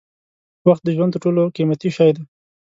وخت 0.67 0.81
د 0.85 0.89
ژوند 0.95 1.13
تر 1.13 1.19
ټولو 1.23 1.41
قیمتي 1.55 1.89
شی 1.95 2.09
دی. 2.15 2.23